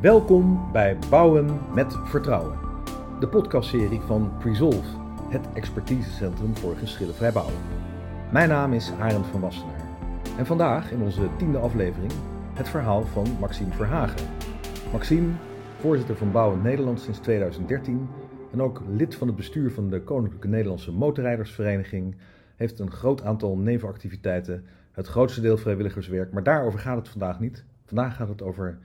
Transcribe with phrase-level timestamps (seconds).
[0.00, 2.58] Welkom bij Bouwen met Vertrouwen,
[3.20, 4.98] de podcastserie van Presolve,
[5.28, 7.54] het expertisecentrum voor geschillenvrij bouwen.
[8.32, 9.88] Mijn naam is Arend van Wassenaar
[10.38, 12.12] en vandaag in onze tiende aflevering
[12.54, 14.28] het verhaal van Maxime Verhagen.
[14.92, 15.28] Maxime,
[15.78, 18.08] voorzitter van Bouwen Nederland sinds 2013
[18.52, 22.16] en ook lid van het bestuur van de Koninklijke Nederlandse Motorrijdersvereniging,
[22.56, 27.64] heeft een groot aantal nevenactiviteiten, het grootste deel vrijwilligerswerk, maar daarover gaat het vandaag niet.
[27.84, 28.78] Vandaag gaat het over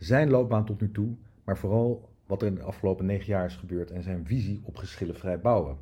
[0.00, 1.08] zijn loopbaan tot nu toe,
[1.44, 4.76] maar vooral wat er in de afgelopen negen jaar is gebeurd en zijn visie op
[4.76, 5.76] geschillenvrij bouwen.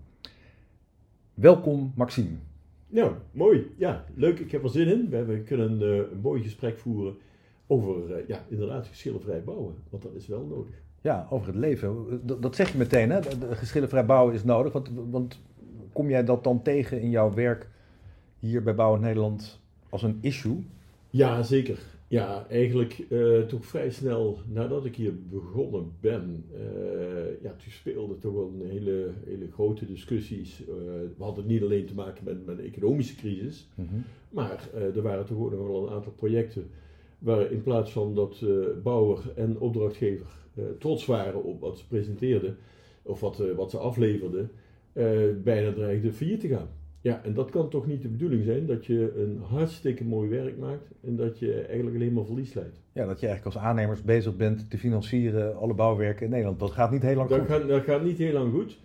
[1.34, 2.36] Welkom Maxime.
[2.88, 3.70] Nou, mooi.
[3.76, 4.38] Ja, leuk.
[4.38, 5.26] Ik heb er zin in.
[5.26, 7.16] We, kunnen uh, een mooi gesprek voeren
[7.66, 9.74] over, uh, ja, inderdaad, geschillenvrij bouwen.
[9.90, 10.74] Want dat is wel nodig.
[11.00, 12.20] Ja, over het leven.
[12.26, 13.20] Dat, dat zeg je meteen, hè?
[13.50, 14.72] Geschillenvrij bouwen is nodig.
[14.72, 15.40] Want, want
[15.92, 17.68] kom jij dat dan tegen in jouw werk
[18.38, 20.64] hier bij Bouwen Nederland als een issue?
[21.10, 21.78] Ja, zeker.
[22.08, 28.18] Ja, eigenlijk uh, toch vrij snel nadat ik hier begonnen ben, uh, ja, toen speelde
[28.18, 30.60] toch wel een hele, hele grote discussies.
[30.60, 30.66] Uh,
[31.16, 34.04] we hadden niet alleen te maken met, met een economische crisis, mm -hmm.
[34.30, 36.66] maar er waren toch ook nog wel een aantal projecten
[37.18, 38.44] waar in plaats van dat
[38.82, 40.26] bouwer en opdrachtgever
[40.78, 42.56] trots waren op wat ze presenteerden
[43.02, 44.50] of wat, wat ze afleverden,
[45.42, 46.68] bijna dreigde failliet te gaan.
[47.00, 50.58] Ja, en dat kan toch niet de bedoeling zijn dat je een hartstikke mooi werk
[50.58, 52.80] maakt en dat je eigenlijk alleen maar verlies leidt.
[52.92, 56.58] Ja, dat je eigenlijk als aannemers bezig bent te financieren alle bouwwerken in Nederland.
[56.58, 57.48] Dat gaat niet heel lang dat goed.
[57.48, 58.78] Gaat, dat gaat niet heel lang goed,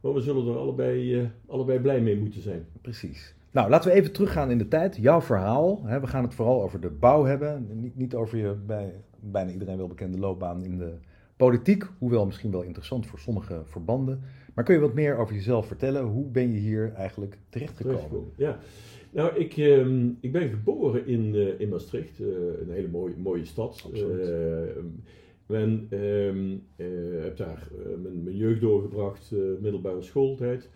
[0.00, 2.66] maar we zullen er allebei, uh, allebei blij mee moeten zijn.
[2.80, 3.34] Precies.
[3.50, 4.96] Nou, laten we even teruggaan in de tijd.
[4.96, 5.82] Jouw verhaal.
[5.84, 7.66] Hè, we gaan het vooral over de bouw hebben.
[7.72, 10.92] Niet, niet over je bij bijna iedereen wel bekende loopbaan in de
[11.36, 11.84] politiek.
[11.98, 14.22] Hoewel misschien wel interessant voor sommige verbanden.
[14.56, 16.02] Maar kun je wat meer over jezelf vertellen?
[16.02, 18.30] Hoe ben je hier eigenlijk terechtgekomen?
[18.36, 18.58] Ja,
[19.10, 22.26] nou, ik, uh, ik ben geboren in, uh, in Maastricht, uh,
[22.60, 23.90] een hele mooie, mooie stad.
[25.46, 25.88] en
[27.22, 27.68] heb daar
[28.02, 30.68] mijn, mijn, jeugd doorgebracht, middelbare schooltijd.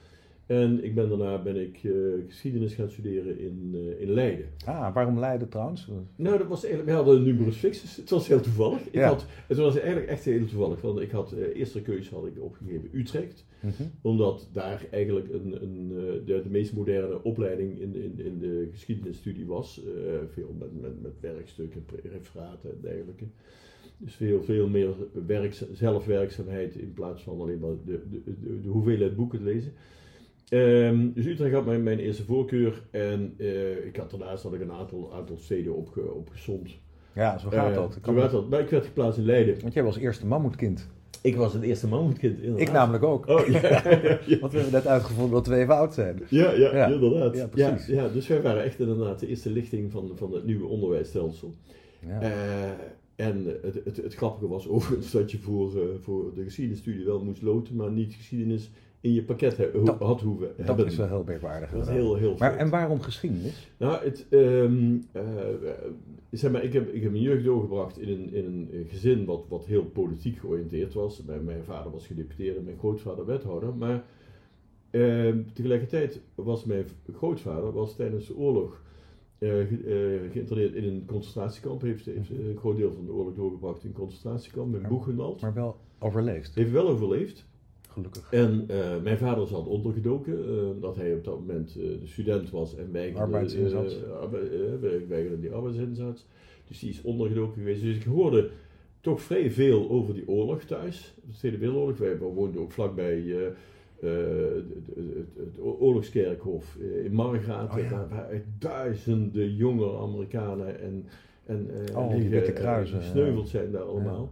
[0.50, 4.47] En ik ben, daarna ben ik uh, geschiedenis gaan studeren in, uh, in Leiden.
[4.65, 5.88] Ah, waarom Leiden trouwens?
[6.16, 7.97] Nou, dat was eigenlijk, we hadden een numerus fixus.
[7.97, 8.81] Het was heel toevallig.
[8.87, 9.09] Ik Ja.
[9.09, 10.81] had, het was eigenlijk echt heel toevallig.
[10.81, 13.44] Want ik had, uh, eerste keuze had ik opgegeven Utrecht.
[13.61, 13.83] Mhm.
[14.03, 15.88] Omdat daar eigenlijk een, een,
[16.25, 19.81] de, de meest moderne opleiding in, in, in de geschiedenisstudie was.
[20.32, 23.25] veel met, met, met werkstukken, referaten en dergelijke.
[23.99, 24.91] Dus veel, veel meer
[25.27, 29.72] werk, zelfwerkzaamheid in plaats van alleen maar de, de, de, de hoeveelheid boeken te lezen.
[30.50, 34.61] Um, dus Utrecht had mijn, mijn eerste voorkeur en uh, ik had daarnaast had ik
[34.61, 36.78] een aantal, aantal steden opge, opgesomd.
[37.15, 37.99] Ja, zo gaat uh, dat.
[38.05, 38.50] Zo gaat dat.
[38.50, 39.61] Maar ik werd geplaatst in Leiden.
[39.61, 40.88] Want jij was eerste mammoetkind.
[41.22, 42.61] Ik was het eerste mammoetkind, inderdaad.
[42.61, 43.27] Ik namelijk ook.
[43.27, 43.81] Oh, ja, ja,
[44.27, 44.38] ja.
[44.38, 46.22] Want we hebben net uitgevonden dat we even oud zijn.
[46.28, 46.87] Ja, ja, Ja.
[46.87, 47.37] inderdaad.
[47.37, 47.87] Ja, precies.
[47.87, 51.55] Ja, dus wij waren echt inderdaad de eerste lichting van, van het nieuwe onderwijsstelsel.
[52.06, 52.22] Ja.
[52.22, 52.28] Uh,
[53.17, 57.25] en het, het, het, grappige was overigens dat je voor, uh, voor de geschiedenisstudie wel
[57.25, 60.87] moest loten, maar niet geschiedenis in je pakket he, Dat- had hoeven dat hebben.
[60.87, 61.71] is wel heel merkwaardig.
[61.71, 63.72] Dat is heel, heel Maar en waarom geschiedenis?
[63.77, 64.27] Nou, het,
[66.31, 69.44] zeg maar, ik, heb, ik heb mijn jeugd doorgebracht in een, in een gezin wat,
[69.49, 71.22] wat heel politiek georiënteerd was.
[71.25, 73.75] Mijn, mijn vader was gedeputeerde en mijn grootvader wethouder.
[73.75, 74.05] Maar
[74.91, 76.84] ehm, tegelijkertijd was mijn
[77.17, 78.82] grootvader was tijdens de oorlog
[79.38, 81.82] ge- eh, geïnterneerd in een concentratiekamp.
[81.82, 85.41] Heeft, heeft een groot deel van de oorlog doorgebracht in een concentratiekamp in Buchenwald.
[85.41, 87.49] Maar wel overleefd, Heeft wel overleefd.
[87.93, 88.28] Gelukkig.
[88.33, 92.51] En eh, mijn vader zat ondergedoken, eh, dat hij op dat moment eh, de student
[92.51, 94.03] was en weigerde, Arbeidsinzet.
[94.05, 96.27] eh, arbe- weigerde die arbeidsinzet.
[96.69, 97.83] Dus die is ondergedoken geweest.
[97.83, 98.50] Dus ik hoorde
[99.00, 101.99] toch vrij veel over die oorlog thuis, de Tweede Wereldoorlog.
[101.99, 107.73] Wij woonden ook vlakbij eh, eh, het, het, het oorlogskerkhof in Margraat.
[107.73, 107.89] Oh ja.
[107.89, 111.05] Daar waren duizenden jonge Amerikanen en,
[111.47, 114.31] en eh, Oh, die kruisen, gesneuveld zijn daar allemaal.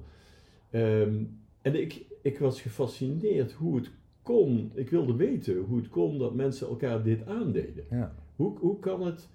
[0.70, 1.14] Ehm,
[1.62, 3.90] en ik, ik was gefascineerd hoe het
[4.22, 7.84] kon, ik wilde weten hoe het kon dat mensen elkaar dit aandeden.
[7.90, 8.14] Ja.
[8.36, 9.28] Hoe, hoe kan het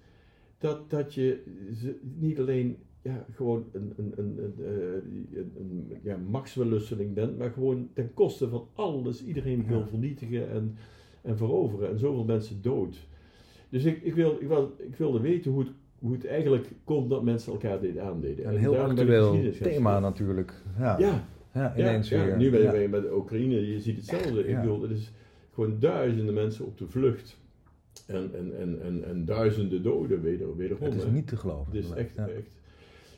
[0.58, 1.42] dat, dat je
[1.74, 7.50] ze niet alleen ja, gewoon een, een, een, een, eh, een, ja, machtswellusseling bent, maar
[7.50, 10.76] gewoon ten koste van alles iedereen wil vernietigen en,
[11.22, 13.06] en veroveren en zoveel mensen dood.
[13.68, 17.08] Dus ik, ik, wil, ik, wil, ik wilde weten hoe het, hoe het eigenlijk kon
[17.08, 18.46] dat mensen elkaar dit aandeden.
[18.46, 20.62] Een En heel actueel thema natuurlijk.
[20.78, 22.36] Ja, Ja, ja ineens ja, weer.
[22.36, 24.46] nu ben je met de Oekraïne, je ziet hetzelfde.
[24.46, 25.12] Ik bedoel, het is
[25.52, 27.36] gewoon duizenden mensen op de vlucht.
[28.06, 30.84] En, en, en, en, en duizenden doden weder, wederom.
[30.84, 31.76] Het is niet te geloven.
[31.76, 32.56] Het is echt, echt.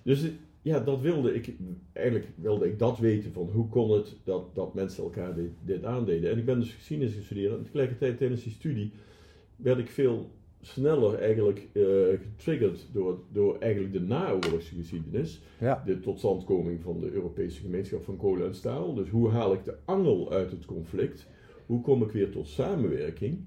[0.02, 0.30] Dus
[0.62, 1.52] ja, dat wilde ik,
[1.92, 5.84] eigenlijk wilde ik dat weten van hoe kon het dat, dat mensen elkaar dit, dit
[5.84, 6.30] aandeden.
[6.30, 8.92] En ik ben dus geschiedenis gestudeerd en tegelijkertijd tijdens die studie
[9.56, 10.30] werd ik veel
[10.66, 11.84] sneller eigenlijk uh,
[12.20, 15.42] getriggerd door, door eigenlijk de naoorlogse geschiedenis.
[15.60, 15.82] Ja.
[15.86, 18.94] De totstandkoming van de Europese gemeenschap van kolen en staal.
[18.94, 21.26] Dus hoe haal ik de angel uit het conflict?
[21.66, 23.38] Hoe kom ik weer tot samenwerking?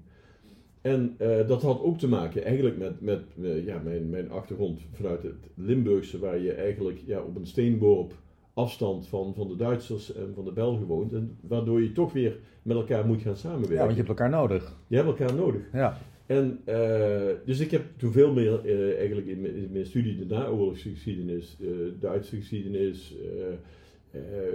[0.80, 4.80] En uh, dat had ook te maken eigenlijk met, met uh, ja, mijn, mijn achtergrond
[4.92, 8.14] vanuit het Limburgse, waar je eigenlijk ja, op een steenworp
[8.54, 11.12] afstand van, van de Duitsers en van de Belgen woont.
[11.12, 13.76] En waardoor je toch weer met elkaar moet gaan samenwerken.
[13.76, 14.76] Ja, want je hebt elkaar nodig.
[14.86, 15.62] Je hebt elkaar nodig.
[15.72, 15.98] Ja.
[16.30, 20.18] En uh, dus ik heb toen veel meer uh, eigenlijk in mijn, in mijn, studie
[20.18, 21.68] de naoorlogse geschiedenis, uh,
[22.00, 23.14] Duitse geschiedenis,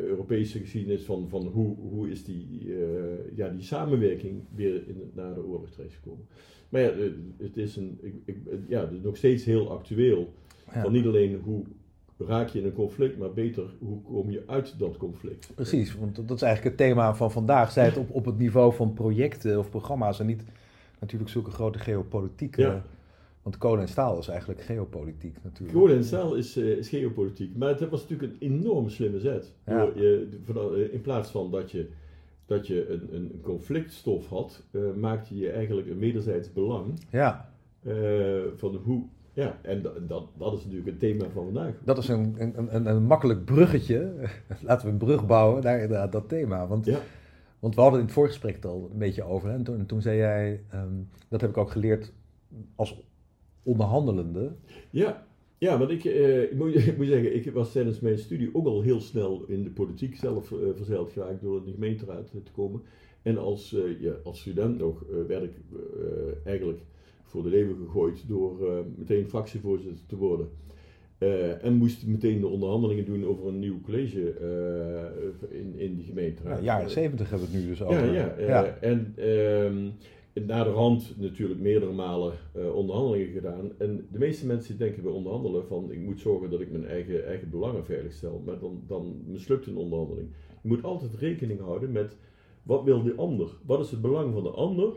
[0.08, 2.74] Europese geschiedenis van, van hoe, hoe is die,
[3.36, 6.26] ja, die samenwerking weer in, na de oorlog terechtgekomen.
[6.70, 6.92] Maar ja,
[7.38, 8.38] het is, een, ik, ik,
[8.68, 10.34] ja, het is nog steeds heel actueel.
[10.74, 10.82] Ja.
[10.82, 11.64] Van niet alleen hoe
[12.18, 15.52] raak je in een conflict, maar beter hoe kom je uit dat conflict.
[15.56, 17.72] Precies, want dat is eigenlijk het thema van vandaag.
[17.72, 20.44] Zij het op, op het niveau van projecten of programma's en niet
[21.00, 22.62] natuurlijk zulke grote geopolitieke.
[22.62, 22.84] Ja.
[23.42, 25.78] Want kolen en staal is eigenlijk geopolitiek natuurlijk.
[25.78, 29.54] Kolen en staal is, uh, is geopolitiek, maar het was natuurlijk een enorm slimme zet.
[29.66, 29.90] Ja.
[30.46, 31.90] Van, in plaats van dat je,
[32.46, 37.52] dat je een, een conflictstof had, uh, maakte je eigenlijk een wederzijds belang Ja,
[37.82, 39.04] uh, van hoe.
[39.34, 41.74] Ja, en dat, dat, dat is natuurlijk het thema van vandaag.
[41.84, 44.14] dat is een, een, een, een makkelijk bruggetje.
[44.62, 46.68] Laten we een brug bouwen naar inderdaad dat thema.
[46.68, 47.00] Want, Ja,
[47.66, 49.50] want we hadden in het voorgesprek het al een beetje over.
[49.50, 50.94] En, toen, en toen zei jij, ehm,
[51.30, 52.14] dat heb ik ook geleerd
[52.76, 53.02] als
[53.64, 54.56] onderhandelende.
[54.90, 55.28] ja.
[55.58, 58.82] Ja, want ik, eh, moet, ik moet zeggen, ik was tijdens mijn studie ook al
[58.82, 62.82] heel snel in de politiek zelf eh, verzeild geraakt door in de gemeenteraad te komen.
[63.22, 65.54] En als, ja, als student nog werd ik
[66.44, 66.80] eigenlijk
[67.24, 70.50] voor de leeuwen gegooid door meteen fractievoorzitter te worden.
[71.18, 76.06] Eh, en moest meteen de onderhandelingen doen over een nieuw college eh, in, in die
[76.06, 76.58] gemeenteraad.
[76.58, 78.06] Ja, jaren zeventig hebben we het nu dus over.
[78.06, 78.78] Ja, ja, eh, ja.
[78.82, 79.90] en ehm
[80.46, 82.34] na de rand natuurlijk meerdere malen
[82.74, 83.72] onderhandelingen gedaan.
[83.78, 87.26] En de meeste mensen denken bij onderhandelen van ik moet zorgen dat ik mijn eigen,
[87.26, 88.42] eigen belangen veiligstel.
[88.46, 90.28] Maar dan, dan mislukt een onderhandeling.
[90.62, 92.16] Je moet altijd rekening houden met
[92.64, 93.50] wat wil de ander?
[93.66, 94.94] Wat is het belang van de ander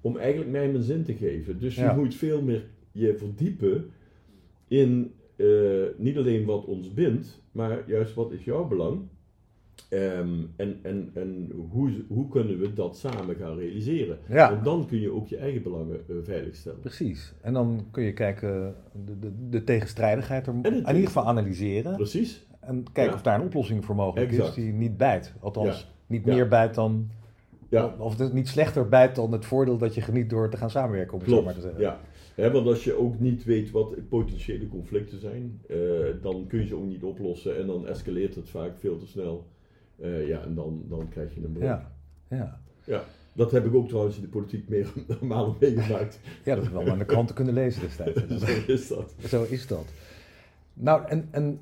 [0.00, 1.58] om eigenlijk mij mijn zin te geven?
[1.58, 1.94] Dus je Ja.
[1.94, 3.90] moet veel meer je verdiepen
[4.68, 5.46] in eh,
[5.96, 9.00] niet alleen wat ons bindt, maar juist wat is jouw belang?
[9.88, 14.18] Ehm, en en, en hoe, hoe kunnen we dat samen gaan realiseren?
[14.28, 14.50] Ja.
[14.56, 16.80] En dan kun je ook je eigen belangen eh, veiligstellen.
[16.80, 17.34] Precies.
[17.40, 21.96] En dan kun je kijken, de, de, de tegenstrijdigheid er in ieder geval analyseren.
[21.96, 22.46] Precies?
[22.60, 23.14] En kijken Ja.
[23.14, 24.48] of daar een oplossing voor mogelijk Exact.
[24.48, 25.34] is die niet bijt.
[25.40, 25.86] Althans, Ja.
[26.06, 27.08] niet meer bijt dan.
[27.68, 30.70] Ja, Of het niet slechter bijt dan het voordeel dat je geniet door te gaan
[30.70, 31.80] samenwerken, om het zo maar te zeggen.
[31.80, 32.00] Ja.
[32.34, 35.76] Want als je ook niet weet wat potentiële conflicten zijn, eh,
[36.22, 39.46] dan kun je ze ook niet oplossen en dan escaleert het vaak veel te snel.
[40.00, 41.64] Eh, ja, en dan, dan krijg je een breuk.
[41.64, 41.92] Ja.
[42.28, 42.60] Ja.
[42.84, 43.04] Ja.
[43.32, 44.92] Dat heb ik ook trouwens in de politiek meer
[45.60, 46.20] meegemaakt.
[46.44, 48.20] ja, dat we wel aan de kranten kunnen lezen destijds.
[48.46, 49.14] Zo is dat.
[49.26, 49.92] Zo is dat.
[50.74, 51.60] Nou, en, en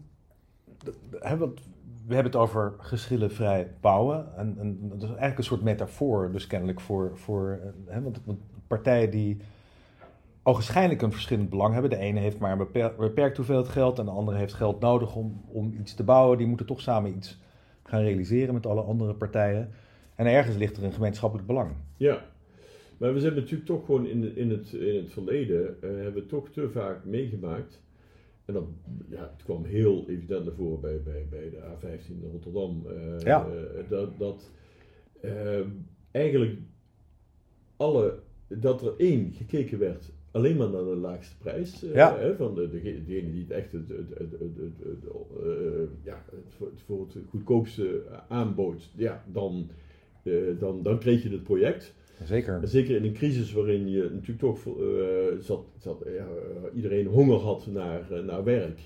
[2.07, 4.37] we hebben het over geschillenvrij bouwen.
[4.37, 7.11] En, en dat is eigenlijk een soort metafoor, dus kennelijk voor.
[7.15, 9.39] voor eh, hè, want, want partijen die
[10.43, 11.91] ogenschijnlijk een verschillend belang hebben.
[11.91, 15.17] De ene heeft maar een beper- beperkt hoeveelheid geld en de andere heeft geld nodig
[15.17, 16.39] om, om iets te bouwen.
[16.39, 17.41] Die moeten toch samen iets
[17.83, 19.71] gaan realiseren met alle andere partijen.
[20.15, 21.71] En ergens ligt er een gemeenschappelijk belang.
[21.97, 22.25] Ja,
[22.99, 26.15] maar we zijn natuurlijk toch gewoon in, de- in, het, in het verleden, eh, hebben
[26.23, 27.81] we toch te vaak meegemaakt.
[28.45, 28.65] En dat,
[29.09, 32.83] ja, het kwam heel evident naar voren bij, bij, bij de A15 in Rotterdam.
[32.87, 33.47] eh, Ja.
[33.47, 34.51] eh, dat dat
[36.11, 36.59] eigenlijk
[37.77, 38.19] alle,
[38.49, 41.85] dat er één gekeken werd alleen maar naar de laagste prijs.
[41.85, 42.17] eh, Ja.
[42.19, 46.83] hè, van de, degene, die het echt het, het, het, het, het, het, ja, het,
[46.87, 49.69] voor, het goedkoopste aanbood, ja, dan,
[50.23, 51.95] eh, dan, dan kreeg je het project.
[52.25, 52.61] Zeker.
[52.63, 54.75] Zeker in een crisis waarin je natuurlijk toch eh,
[55.41, 56.27] zat, zat, ja,
[56.75, 58.79] iedereen honger had naar, naar werk.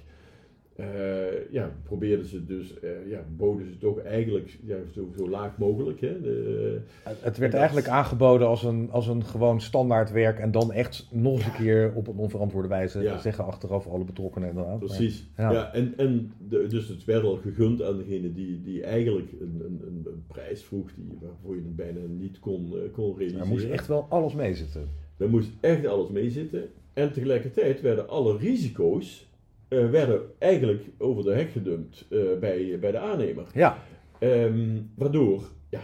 [0.76, 5.58] Eh, ja, probeerden ze dus, eh, ja, boden ze toch eigenlijk ja, zo, zo laag
[5.58, 6.00] mogelijk.
[6.00, 10.50] Hè, de, Het het werd eigenlijk aangeboden als een, als een gewoon standaard werk en
[10.50, 13.18] dan echt nog eens een keer op een onverantwoorde wijze Ja.
[13.18, 14.78] zeggen achteraf alle betrokkenen inderdaad.
[14.78, 15.26] Maar- precies.
[15.36, 15.52] ja.
[15.52, 15.72] Ja.
[15.72, 19.80] en en de, dus het werd al gegund aan degene die, die eigenlijk een, een,
[20.06, 23.40] een, prijs vroeg die, waarvoor je het bijna niet kon, eh, kon realiseren.
[23.44, 24.88] er moest echt wel alles mee zitten.
[25.16, 26.68] Daar moest echt alles mee zitten.
[26.92, 29.26] En tegelijkertijd werden alle risico's
[29.68, 33.46] eh, werden eigenlijk over de hek gedumpt eh, bij, bij de aannemer.
[33.54, 33.78] Ja,
[34.18, 35.80] Ehm, waardoor ja,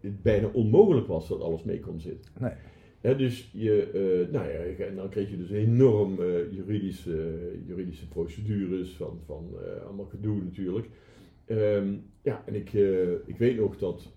[0.00, 2.32] het bijna onmogelijk was dat alles mee kon zitten.
[2.38, 3.16] nee.
[3.16, 6.14] Dus je, eh, nou ja, en dan kreeg je dus enorm
[6.50, 7.30] juridische,
[7.66, 9.54] juridische procedures van, van
[9.86, 10.88] allemaal gedoe natuurlijk.
[11.44, 12.72] Ehm, ja, en ik,
[13.26, 14.12] ik weet nog dat,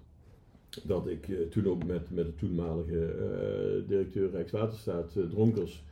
[0.84, 3.16] dat ik toen ook met, met de toenmalige
[3.88, 5.84] directeur Rijkswaterstaat, Dronkers,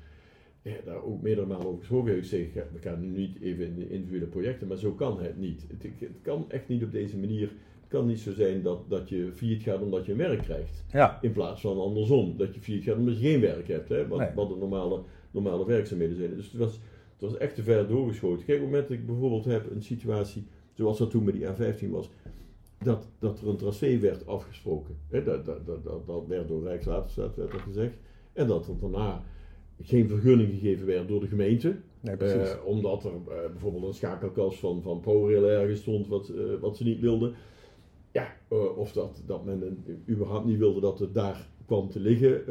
[0.86, 3.89] daar ook meerdere malen over gesproken heeft gezegd, we gaan nu niet even in de
[3.89, 5.65] individuele projecten, maar zo kan het niet.
[5.67, 7.48] Het, het kan echt niet op deze manier.
[7.82, 10.84] Het kan niet zo zijn dat, dat je failliet gaat omdat je werk krijgt.
[10.91, 11.17] Ja.
[11.22, 13.89] In plaats van andersom, dat je failliet gaat omdat je geen werk hebt.
[13.89, 14.08] Hè?
[14.08, 14.29] Wat, Nee.
[14.36, 15.01] wat de normale,
[15.32, 16.36] normale werkzaamheden zijn.
[16.36, 16.79] Dus het was,
[17.12, 18.46] het was echt te ver doorgeschoten.
[18.46, 21.46] Kijk, op het moment dat ik bijvoorbeeld heb een situatie, zoals dat toen met die
[21.46, 22.10] A15 was,
[22.84, 24.98] dat, dat er een tracé werd afgesproken.
[25.10, 25.24] Hè?
[25.24, 27.98] Dat, dat, dat, dat, dat werd door Rijkswaterstaat werd er gezegd.
[28.34, 29.24] En dat er daarna
[29.82, 31.75] geen vergunning gegeven werd door de gemeente.
[32.00, 32.15] Nee.
[32.15, 36.77] Eh, omdat er eh, bijvoorbeeld een schakelkast van, van ProRail ergens stond wat, eh, wat
[36.77, 37.34] ze niet wilden.
[38.12, 38.27] Ja,
[38.75, 42.42] of dat, dat men een- überhaupt niet wilde dat het daar kwam te liggen.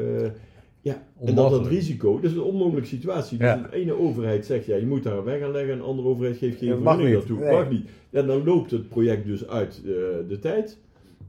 [0.81, 1.69] ja, en dat dat Onmogelijk.
[1.75, 3.39] risico, dat is een onmogelijke situatie.
[3.39, 3.57] Dus Ja.
[3.71, 5.73] de ene overheid zegt, ja, je moet daar een weg aan leggen.
[5.73, 7.39] En de andere overheid geeft geen vergunning daartoe.
[7.39, 7.51] Nee.
[7.53, 7.89] Mag niet.
[8.11, 9.83] En dan loopt het project dus uit
[10.29, 10.79] de tijd.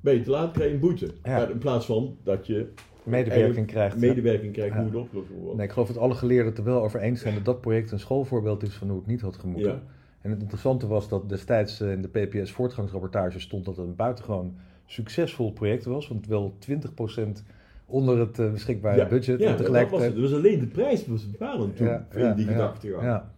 [0.01, 1.07] Ben je te laat, krijg je een boete.
[1.23, 1.47] Ja.
[1.47, 2.65] In plaats van dat je
[3.05, 3.97] Medewerking krijgt.
[3.97, 4.79] medewerking krijgt Ja.
[4.81, 5.57] hoe het opgelost moet worden.
[5.57, 7.91] Nee, ik geloof dat alle geleerden het er wel over eens zijn dat dat project
[7.91, 9.71] een schoolvoorbeeld is van hoe het niet had gemoeten.
[9.71, 9.81] Ja.
[10.21, 13.95] En het interessante was dat destijds eh, in de PPS voortgangsrapportage stond dat het een
[13.95, 14.55] buitengewoon
[14.85, 17.43] succesvol project was, want wel 20%
[17.85, 19.39] onder het eh, beschikbare budget.
[19.39, 20.15] Ja, en dat was het.
[20.15, 23.03] Dus alleen de prijs was bepalend toen, Ja, in ja, die ja, gedachtegang.
[23.03, 23.31] Ja,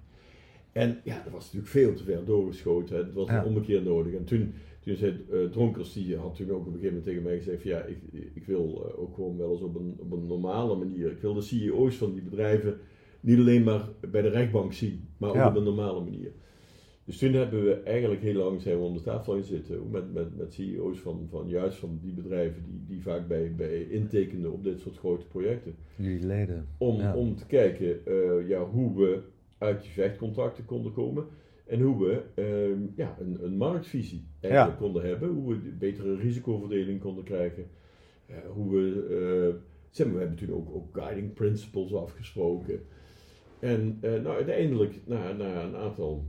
[0.72, 2.96] En ja, dat was natuurlijk veel te ver doorgeschoten.
[2.96, 3.02] hè.
[3.04, 3.38] Het was Ja.
[3.40, 4.14] een ommekeer nodig.
[4.14, 4.54] En toen,
[4.86, 7.62] toen zei eh, Dronkers, die had toen ook op een gegeven moment tegen mij gezegd
[7.62, 7.98] van, ja, ik,
[8.34, 11.12] ik wil eh, ook gewoon wel eens op een, op een normale manier.
[11.12, 12.78] Ik wil de CEO's van die bedrijven
[13.20, 15.48] niet alleen maar bij de rechtbank zien, maar ook Ja.
[15.50, 16.32] op een normale manier.
[17.06, 20.14] Dus toen hebben we eigenlijk heel lang zijn we om de tafel gaan zitten, met,
[20.14, 24.52] met, met CEO's van, van juist van die bedrijven die, die vaak bij, bij intekenden
[24.52, 25.76] op dit soort grote projecten.
[25.96, 26.68] jullie leden.
[26.78, 27.16] Om, Ja.
[27.16, 29.20] om te kijken eh, ja, hoe we
[29.58, 31.26] uit die vechtcontracten konden komen.
[31.66, 35.30] En hoe we ehm, ja, een, een marktvisie eigenlijk konden hebben.
[35.30, 37.66] Hoe we een betere risicoverdeling konden krijgen.
[38.26, 42.80] Eh, hoe we, eh, zeg maar, we hebben toen ook, ook guiding principles afgesproken.
[43.60, 46.26] En eh, nou, uiteindelijk, na, na een aantal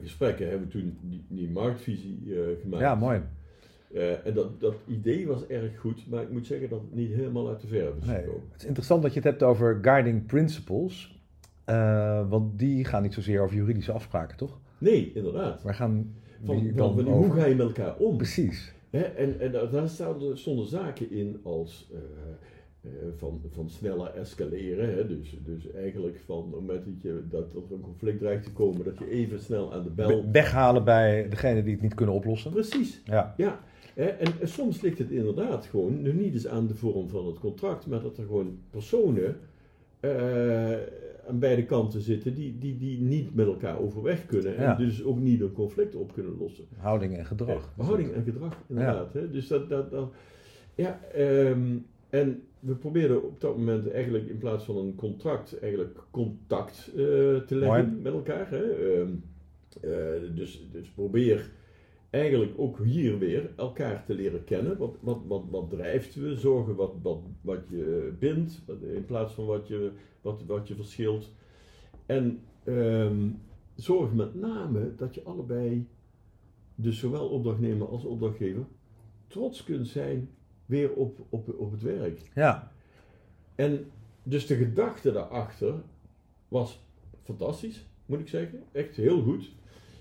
[0.00, 2.18] gesprekken, hebben we toen die, die marktvisie
[2.60, 2.82] gemaakt.
[2.82, 3.20] Ja, mooi.
[4.24, 7.48] En dat, dat idee was erg goed, maar ik moet zeggen dat het niet helemaal
[7.48, 8.16] uit de verf is Nee.
[8.16, 8.42] gekomen.
[8.52, 11.15] Het is interessant dat je het hebt over guiding principles,
[11.66, 14.58] eh, want die gaan niet zozeer over juridische afspraken, toch?
[14.78, 15.62] Nee, inderdaad.
[15.62, 18.16] Waar gaan Van, dan van hoe ga je met elkaar om?
[18.16, 18.74] Precies.
[18.90, 21.98] Hè, en, en daar- stonden, stonden zaken in als eh,
[22.90, 24.94] eh, van, van sneller escaleren.
[24.94, 28.42] Hè, dus, dus eigenlijk van op het moment dat, je, dat er een conflict dreigt
[28.44, 30.08] te komen, dat je even snel aan de bel.
[30.22, 32.50] Be- weghalen bij degene die het niet kunnen oplossen.
[32.50, 33.60] Precies, Ja, ja.
[33.94, 37.26] Hè, en, en soms ligt het inderdaad gewoon, nu niet eens aan de vorm van
[37.26, 39.36] het contract, maar dat er gewoon personen
[41.28, 44.52] aan beide kanten zitten die, die, die niet met elkaar overweg kunnen.
[44.52, 44.78] Ja.
[44.78, 46.64] En dus ook niet een conflict op kunnen lossen.
[46.76, 47.72] houding en gedrag.
[47.76, 49.12] Ja, houding en gedrag, inderdaad.
[49.12, 49.30] Hè?
[49.30, 50.12] Dus dat, dat, dat,
[50.74, 51.76] ja, ehm,
[52.10, 56.94] en we probeerden op dat moment eigenlijk in plaats van een contract, eigenlijk contact eh,
[56.94, 58.02] te leggen Mooi.
[58.02, 58.50] met elkaar.
[58.50, 58.62] Hè?
[58.62, 59.10] Ehm,
[59.80, 61.50] eh, dus, dus probeer
[62.16, 64.78] eigenlijk ook hier weer elkaar te leren kennen.
[64.78, 66.36] Wat, wat, wat, wat drijft we?
[66.36, 68.62] Zorgen wat, wat, wat je bindt,
[68.94, 71.32] in plaats van wat je, wat, wat je verschilt.
[72.06, 73.28] En ehm,
[73.74, 75.88] zorg met name dat je allebei
[76.74, 78.66] dus zowel opdrachtnemer als opdrachtgever,
[79.26, 80.30] trots kunt zijn
[80.66, 82.30] weer op, op, op het werk.
[82.34, 82.72] Ja,
[83.54, 83.90] En
[84.22, 85.74] dus de gedachte daarachter
[86.48, 86.84] was
[87.22, 88.62] fantastisch, moet ik zeggen.
[88.72, 89.50] Echt heel goed.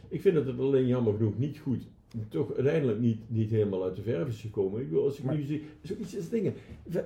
[0.07, 1.87] Ik vind dat het alleen jammer genoeg niet goed,
[2.29, 4.81] toch uiteindelijk niet, niet helemaal uit de verf is gekomen.
[4.81, 6.53] Ik wil, als ik Maar- nu zie, is ook iets als dingen.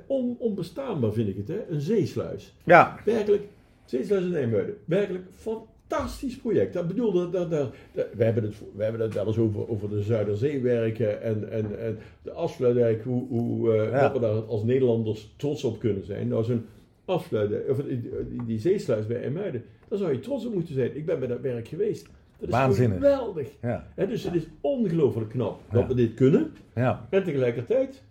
[0.08, 1.66] On, onbestaanbaar vind ik het, hè?
[1.70, 2.56] Een zeesluis.
[2.64, 3.44] ja, Werkelijk,
[3.86, 4.76] Zeesluis in Nijmuiden.
[4.86, 6.74] Werkelijk fantastisch project.
[6.74, 9.70] Dat bedoel, dat, dat, dat, dat- we, hebben het, we hebben het wel eens over,
[9.70, 14.02] over de Zuiderzeewerken en, en, en de afsluitdijk, hoe, hoe Ja.
[14.02, 16.28] dat we daar als Nederlanders trots op kunnen zijn.
[16.28, 16.66] Nou, zo'n
[17.06, 18.02] afsluitdijk, of die,
[18.46, 20.96] die, zeesluis bij IJmuiden, daar zou je trots op moeten zijn.
[20.96, 22.08] Ik ben bij dat werk geweest.
[22.40, 22.98] Dat is Waanzinnig.
[22.98, 23.48] geweldig.
[23.62, 26.52] ja, dus het is ongelooflijk knap dat we dit kunnen.
[26.76, 27.08] ja.
[27.10, 28.04] En tegelijkertijd,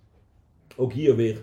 [0.76, 1.38] ook hier weer,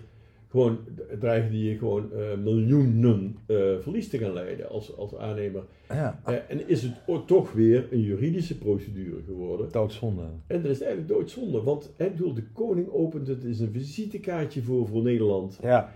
[0.48, 0.78] gewoon
[1.20, 5.62] dreigen die gewoon eh, miljoenen eh, verlies te gaan leiden als, als aannemer.
[5.88, 6.20] ja.
[6.24, 9.72] Eh, en is het toch weer een juridische procedure geworden.
[9.72, 10.22] Doodzonde.
[10.46, 14.62] En dat is eigenlijk doodzonde, want hè, bedoel, de koning opent het, is een visitekaartje
[14.62, 15.58] voor, voor Nederland.
[15.62, 15.92] Ja,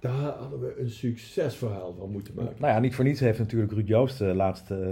[0.00, 2.54] Daar hadden we een succesverhaal van moeten maken.
[2.58, 4.90] nou ja, niet voor niets heeft natuurlijk Ruud Joost eh, laatst, ehm, eh,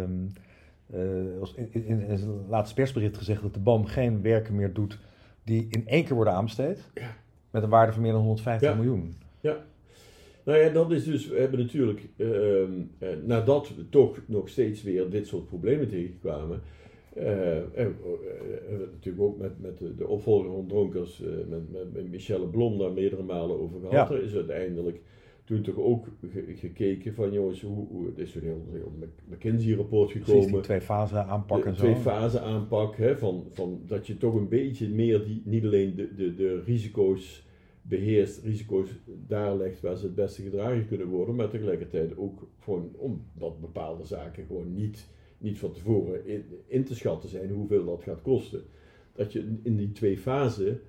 [1.55, 4.99] in, in, in zijn laatste persbericht gezegd dat de BAM geen werken meer doet
[5.45, 6.91] die in één keer worden aanbesteed.
[6.95, 7.17] Ja.
[7.51, 8.75] Met een waarde van meer dan 150 Ja.
[8.75, 9.15] miljoen.
[10.45, 15.11] Nou ja, dat is dus, we hebben natuurlijk, eh, nadat we toch nog steeds weer
[15.11, 16.63] dit soort problemen tegenkwamen,
[17.15, 21.73] eh, en, eh, het natuurlijk ook met, met de, de opvolger van Dronkers, eh, met,
[21.73, 24.09] met, met Michelle Blom daar meerdere malen over gehad.
[24.09, 24.15] Ja.
[24.15, 25.01] Er is uiteindelijk
[25.51, 26.07] toen toch ook
[26.55, 28.93] gekeken van jongens, hoe, hoe het is een heel, heel
[29.29, 30.35] McKinsey-rapport gekomen.
[30.35, 31.83] Precies, die twee fase aanpak en zo.
[31.83, 35.95] Twee fase aanpak, hè, van, van dat je toch een beetje meer die, niet alleen
[35.95, 37.47] de, de, de risico's
[37.83, 38.89] beheerst, risico's
[39.27, 44.05] daar legt waar ze het beste gedragen kunnen worden, maar tegelijkertijd ook gewoon omdat bepaalde
[44.05, 48.63] zaken gewoon niet, niet van tevoren in, in te schatten zijn hoeveel dat gaat kosten.
[49.13, 50.81] Dat je in die twee fasen,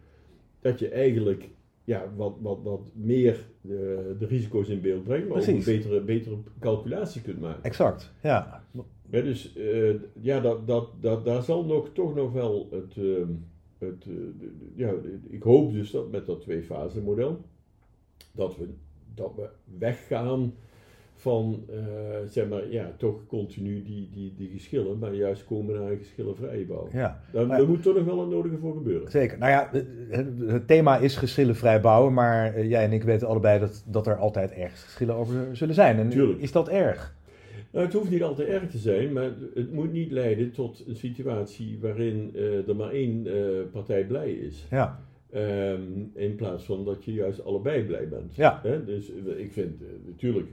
[0.60, 1.50] dat je eigenlijk
[1.92, 6.02] ja, wat, wat, wat meer de, de risico's in beeld brengt, maar ook een betere,
[6.02, 7.64] betere calculatie kunt maken.
[7.64, 8.64] Exact, ja.
[9.10, 13.26] ja dus uh, ja, dat, dat, dat, daar zal nog, toch nog wel het, uh,
[13.78, 14.16] het uh,
[14.76, 14.94] ja,
[15.30, 17.42] ik hoop dus dat met dat twee-fase model,
[18.32, 18.70] dat we,
[19.14, 20.54] dat we weggaan
[21.22, 21.78] van, uh,
[22.30, 26.66] zeg maar, ja, toch continu die, die, die geschillen, maar juist komen naar een geschillenvrije
[26.66, 26.90] bouw.
[26.92, 27.22] Ja.
[27.32, 29.12] Daar, daar moet toch nog wel een nodige voor gebeuren.
[29.12, 29.38] Zeker.
[29.38, 33.60] Nou ja, het, het thema is geschillenvrij bouwen, maar uh, jij en ik weten allebei
[33.60, 35.98] dat, dat er altijd ergens geschillen over zullen zijn.
[35.98, 36.40] En Tuurlijk.
[36.40, 37.16] is dat erg?
[37.72, 40.96] Nou, het hoeft niet altijd erg te zijn, maar het moet niet leiden tot een
[40.96, 43.28] situatie waarin uh, er maar één
[43.72, 44.68] partij blij is.
[44.70, 45.00] Ja.
[45.36, 48.36] Um, in plaats van dat je juist allebei blij bent.
[48.36, 48.60] Ja.
[48.64, 48.84] He?
[48.84, 50.50] Dus eh, ik vind uh, natuurlijk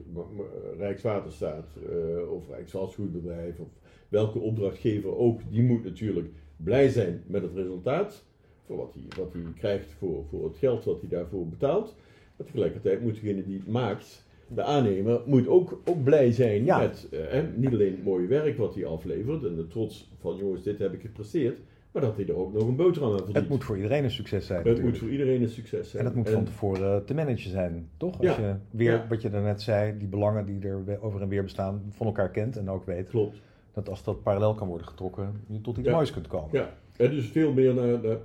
[0.78, 3.68] Rijkswaterstaat uh, of Rijksvastgoedbedrijf of
[4.08, 8.24] welke opdrachtgever ook, die moet natuurlijk blij zijn met het resultaat.
[8.66, 11.94] Voor wat hij, wat hij krijgt voor, voor het geld wat hij daarvoor betaalt.
[12.36, 16.78] Maar tegelijkertijd moet degene die het maakt, de aannemer, moet ook, ook blij zijn ja.
[16.78, 17.08] met
[17.56, 20.92] niet alleen het mooie werk wat hij aflevert en de trots van jongens, dit heb
[20.92, 21.60] ik gepresteerd
[21.92, 23.36] maar dat hij er ook nog een boterham aan verdient.
[23.36, 24.66] Het moet voor iedereen een succes zijn.
[24.66, 26.02] Het moet voor iedereen een succes zijn.
[26.02, 28.18] En het moet van tevoren te managen zijn, toch?
[28.20, 31.82] Als je weer, wat je daarnet zei, die belangen die er over en weer bestaan,
[31.90, 33.08] van elkaar kent en ook weet.
[33.08, 33.40] Klopt.
[33.72, 36.48] Dat als dat parallel kan worden getrokken, je tot iets moois kunt komen.
[36.52, 38.16] Ja, en dus veel meer naar, naar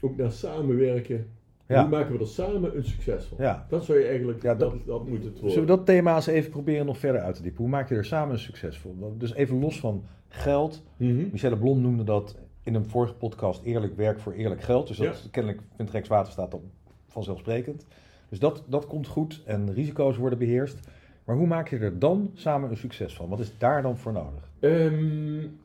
[0.00, 1.26] ook naar samenwerken.
[1.66, 3.36] Hoe maken we er samen een succes van?
[3.40, 3.66] Ja.
[3.68, 5.50] Dat zou je eigenlijk, ja, dat, dat, moet het worden.
[5.50, 7.60] Zullen we dat thema eens even proberen nog verder uit te diepen?
[7.60, 9.14] Hoe maak je er samen een succes van?
[9.18, 10.82] Dus even los van geld.
[10.96, 14.86] Mm Michelle Blom noemde dat in een vorige podcast eerlijk werk voor eerlijk geld.
[14.86, 16.62] Dus dat kennelijk vindt Rijkswaterstaat dan
[17.06, 17.86] vanzelfsprekend.
[18.28, 20.78] Dus dat, dat komt goed en risico's worden beheerst.
[21.24, 23.28] Maar hoe maak je er dan samen een succes van?
[23.28, 24.50] Wat is daar dan voor nodig?
[24.60, 25.58] Um,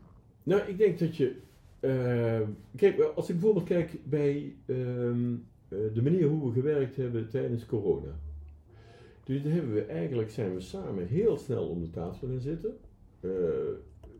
[0.43, 1.35] nou, ik denk dat je.
[1.79, 7.65] Uh, kijk, als ik bijvoorbeeld kijk bij um, de manier hoe we gewerkt hebben tijdens
[7.65, 8.19] corona.
[9.23, 12.77] Dus daar hebben we eigenlijk zijn we samen heel snel om de tafel gaan zitten.
[13.21, 13.31] Uh,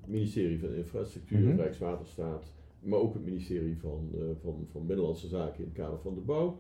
[0.06, 1.60] ministerie van Infrastructuur, mm -hmm.
[1.60, 6.14] Rijkswaterstaat, maar ook het ministerie van, uh, van, van Binnenlandse Zaken in het kader van
[6.14, 6.60] de bouw.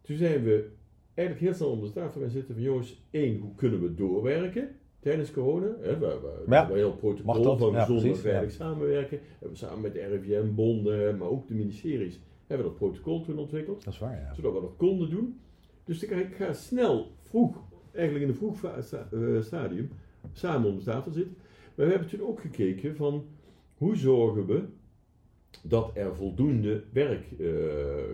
[0.00, 0.70] Toen zijn we
[1.14, 4.76] eigenlijk heel snel om de tafel gaan zitten van jongens, één, hoe kunnen we doorwerken
[4.98, 5.76] tijdens corona?
[5.80, 6.68] Hè, waar, waar, ja.
[6.68, 9.18] waar heel protocol van gezond en veilig samenwerken.
[9.30, 13.20] Hebben we samen met de RIVM, bonden, maar ook de ministeries, hebben we dat protocol
[13.20, 13.84] toen ontwikkeld.
[13.84, 14.34] Dat is waar, ja.
[14.34, 15.40] Zodat we dat konden doen.
[15.84, 17.56] Dus ik ga snel, vroeg,
[17.92, 19.90] eigenlijk in een vroeg eh, stadium,
[20.32, 21.36] samen om de tafel zitten.
[21.74, 23.24] Maar we hebben toen ook gekeken van,
[23.74, 24.62] hoe zorgen we
[25.62, 27.52] dat er voldoende werk uh,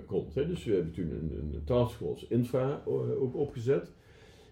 [0.06, 0.34] komt.
[0.34, 0.46] Hè.
[0.46, 3.92] Dus we hebben toen een, een taskforce infra uh, ook opgezet.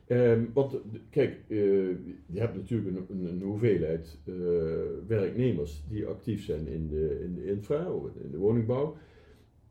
[0.09, 0.77] Um, want
[1.11, 1.59] kijk, uh,
[2.27, 4.19] je hebt natuurlijk een, een, hoeveelheid
[5.07, 8.97] werknemers die actief zijn in de, in de infra, of in de woningbouw.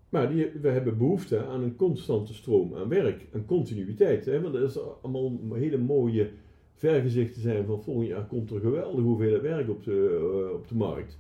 [0.10, 4.26] Maar die, we hebben behoefte aan een constante stroom aan werk, een continuïteit.
[4.26, 4.42] Hè?
[4.42, 6.30] Want dat is allemaal hele mooie
[6.78, 11.20] vergezichten zijn van volgend jaar komt er geweldig hoeveelheid werk op de, op de markt.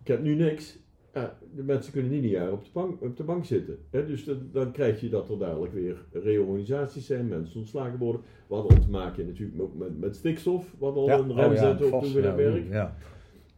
[0.00, 0.78] Ik heb nu niks,
[1.14, 3.78] ja, de mensen kunnen niet een jaar op de bank, op de bank zitten.
[3.90, 4.06] Hè?
[4.06, 8.20] Dus dan, dan krijg je dat er dadelijk weer reorganisaties zijn, mensen ontslagen worden.
[8.46, 11.70] We hadden te maken natuurlijk met, met, met stikstof, wat al een rem oh, ja,
[11.70, 12.68] op toen we naar werk.
[12.70, 12.96] Ja.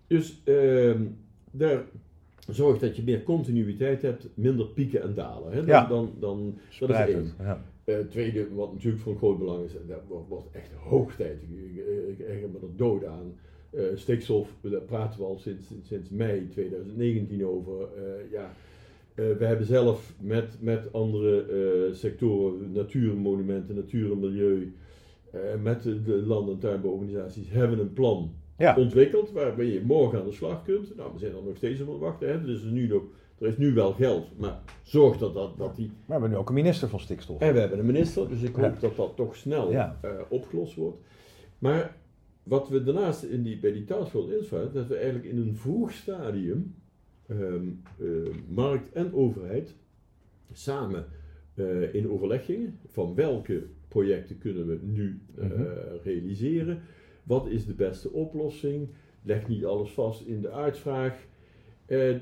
[0.06, 0.94] Dus uh,
[1.50, 1.84] daar
[2.48, 5.52] zorgt dat je meer continuïteit hebt, minder pieken en dalen.
[5.52, 5.64] Hè?
[5.64, 7.32] Dan, dan, dan, dat is één.
[7.38, 7.62] Ja.
[7.84, 11.42] Uh, tweede, wat natuurlijk van groot belang is, dat wordt, echt hoog tijd.
[11.42, 13.34] Ik, ik, ik, ik me er dood aan
[13.94, 17.72] stikstof, daar praten we al sinds, sinds mei 2019 over.
[17.72, 18.52] Uh, ja,
[19.14, 24.72] uh, we hebben zelf met, met andere sectoren, natuurmonumenten, natuur en milieu,
[25.62, 28.76] met de, de land- en tuinbouworganisaties, hebben een plan ja.
[28.76, 30.96] ontwikkeld waarbij je morgen aan de slag kunt.
[30.96, 32.28] Nou, we zijn er nog steeds op het wachten.
[32.28, 32.44] Hè.
[32.44, 33.02] Dus er, nu nog,
[33.38, 35.86] er is nu wel geld, maar zorg dat, dat, dat die...
[35.86, 37.40] Maar we hebben nu ook een minister van stikstof.
[37.40, 39.98] En we hebben een minister, dus ik hoop dat dat toch snel ja.
[40.28, 40.98] opgelost wordt.
[41.58, 41.96] Maar
[42.46, 43.84] wat we daarnaast in die, bij die
[44.38, 46.74] infra, dat we eigenlijk in een vroeg stadium
[47.30, 49.74] um, uh, markt en overheid
[50.52, 51.06] samen
[51.54, 55.66] uh, in overleg gingen van welke projecten kunnen we nu uh, mm -hmm.
[56.02, 56.82] realiseren,
[57.22, 58.88] wat is de beste oplossing,
[59.22, 61.26] leg niet alles vast in de uitvraag.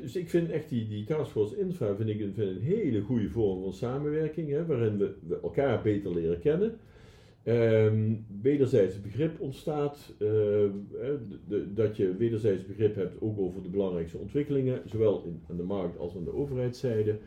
[0.00, 3.30] dus ik vind echt die, die taskforce infra vind ik een, vind een hele goede
[3.30, 6.78] vorm van samenwerking, hè, waarin we, we elkaar beter leren kennen.
[7.44, 13.68] Ehm wederzijds begrip ontstaat, eh, de- de- dat je wederzijds begrip hebt ook over de
[13.68, 17.18] belangrijkste ontwikkelingen, zowel in, aan de markt als aan de overheidszijde.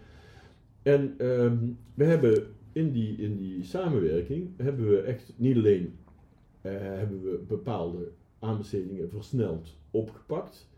[0.82, 1.58] En ehm,
[1.94, 5.94] we hebben in die, in die samenwerking, hebben we echt niet alleen
[6.62, 10.70] eh, hebben we bepaalde aanbestedingen versneld opgepakt,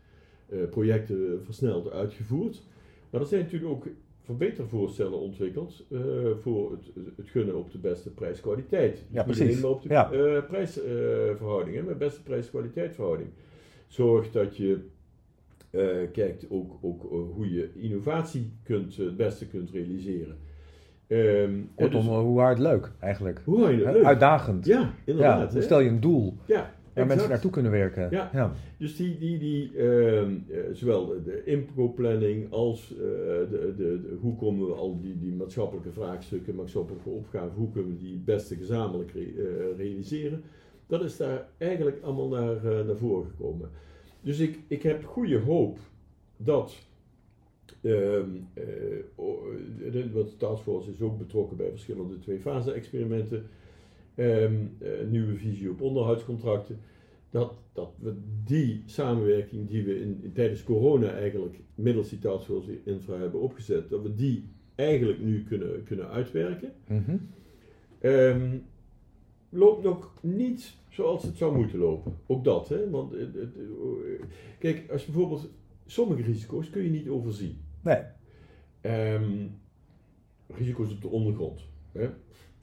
[0.48, 2.62] eh, projecten versneld uitgevoerd,
[3.10, 3.86] maar er zijn natuurlijk ook
[4.22, 6.00] verbetervoorstellen ontwikkeld eh,
[6.40, 8.98] voor het, het gunnen op de beste prijs-kwaliteit.
[9.10, 9.42] Ja, niet precies.
[9.50, 10.10] alleen maar op de Ja.
[10.12, 13.28] eh, prijsverhouding, hè, maar beste prijs-kwaliteitverhouding.
[13.86, 14.78] Zorg dat je
[15.70, 17.02] eh, kijkt ook, ook
[17.34, 20.36] hoe je innovatie kunt, het beste kunt realiseren.
[21.06, 23.40] Ja, Kortom, dus- hoe hard leuk eigenlijk.
[23.44, 24.04] hoe Hè, leuk?
[24.04, 24.66] Uitdagend.
[24.66, 25.56] Ja, inderdaad.
[25.62, 28.08] stel je een doel ja, waar mensen naartoe kunnen werken.
[28.10, 28.30] Ja.
[28.32, 28.52] ja.
[28.76, 34.36] Dus die, die, die ehm, eh, zowel de, impro-planning als eh, de, de, de- hoe
[34.36, 38.54] komen we al die, die maatschappelijke vraagstukken, maatschappelijke opgaven, hoe kunnen we die het beste
[38.56, 40.42] gezamenlijk re- eh, realiseren,
[40.86, 43.68] dat is daar eigenlijk allemaal naar, naar voren gekomen.
[44.20, 45.78] Dus ik, ik heb goede hoop
[46.36, 46.74] dat,
[47.80, 48.64] ehm eh,
[49.92, 53.46] de, want de taskforce is ook betrokken bij verschillende twee-fase-experimenten,
[54.20, 56.78] ehm, eh, nieuwe visie op onderhoudscontracten,
[57.30, 63.16] dat, dat we die samenwerking die we in, tijdens corona eigenlijk middels die taskforce infra
[63.16, 66.72] hebben opgezet, dat we die eigenlijk nu kunnen, kunnen uitwerken.
[67.98, 68.56] Ehm,
[69.48, 72.16] loopt nog niet zoals het zou moeten lopen.
[72.26, 72.90] Ook dat, hè?
[72.90, 73.54] Want het, het,
[74.58, 75.50] kijk, als je bijvoorbeeld
[75.86, 77.56] sommige risico's kun je niet overzien.
[77.82, 78.02] Nee,
[78.80, 79.46] Ehm,
[80.46, 81.60] risico's op de ondergrond.
[81.92, 82.08] Hè?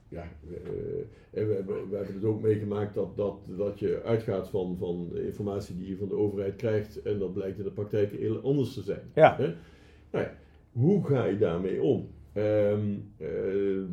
[0.10, 4.50] Ja, eh, en we, hebben, we hebben het ook meegemaakt dat, dat, dat je uitgaat
[4.50, 7.72] van, van de informatie die je van de overheid krijgt en dat blijkt in de
[7.72, 9.02] praktijk heel anders te zijn.
[9.15, 9.36] Ja.
[9.38, 9.54] Hè?
[10.12, 10.38] Nou ja,
[10.72, 12.10] hoe ga je daarmee om?
[12.34, 13.84] Ehm, eh,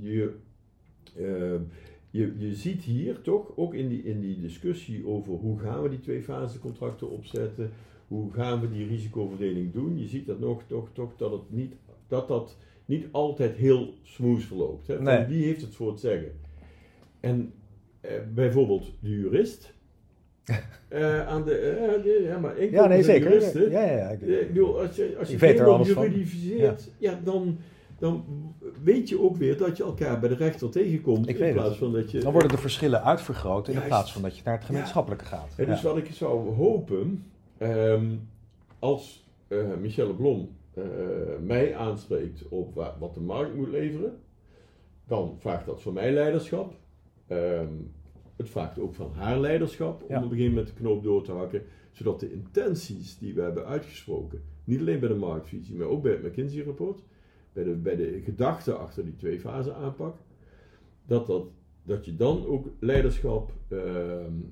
[0.00, 0.34] je,
[1.16, 1.60] ehm,
[2.10, 5.88] je, je ziet hier toch ook in die, in die discussie over hoe gaan we
[5.88, 7.70] die twee fase contracten opzetten,
[8.08, 11.74] hoe gaan we die risicoverdeling doen, je ziet dat nog toch, toch dat, het niet,
[12.08, 14.86] dat dat niet altijd heel smooth verloopt.
[14.86, 15.00] Hè?
[15.02, 15.24] Nee.
[15.24, 16.32] Wie heeft het voor het zeggen?
[17.20, 17.52] En
[18.00, 19.72] eh, bijvoorbeeld de jurist.
[20.88, 23.28] eh, aan de, eh, de- ja, maar ja nee, zeker.
[23.28, 24.08] juristen, Ja, ja, ja.
[24.08, 27.20] ik- eh, Ik bedoel, als je, als je Je er juridificeert, ja.
[27.24, 27.58] dan,
[27.98, 28.24] dan
[28.82, 31.28] weet je ook weer dat je elkaar bij de rechter tegenkomt.
[31.28, 31.78] Ik in weet plaats het.
[31.78, 32.18] van dat je.
[32.20, 35.52] Dan worden de verschillen uitvergroot in plaats van dat je naar het gemeenschappelijke gaat.
[35.56, 37.24] En dus wat ik zou hopen,
[37.58, 38.06] ehm,
[38.78, 40.84] als eh, Michelle Blom eh,
[41.40, 44.20] mij aanspreekt op wa- wat de markt moet leveren,
[45.06, 46.74] dan vraagt dat van mij leiderschap.
[47.26, 47.68] Ehm,
[48.36, 50.16] het vraagt ook van haar leiderschap om Ja.
[50.16, 53.66] op een gegeven moment de knoop door te hakken, zodat de intenties die we hebben
[53.66, 57.02] uitgesproken, niet alleen bij de marktvisie, maar ook bij het McKinsey-rapport,
[57.52, 60.16] bij de, bij de gedachte achter die twee fase aanpak,
[61.06, 61.46] dat, dat,
[61.82, 63.80] dat je dan ook leiderschap ehm,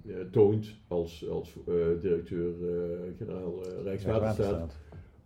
[0.06, 3.84] eh, toont als, als eh, directeur-generaal Rijkswaterstaat.
[3.84, 4.76] Rijkswaterstaat.